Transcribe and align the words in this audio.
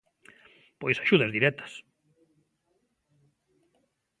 Pois 0.81 0.97
axudas 1.03 1.33
directas. 1.35 1.71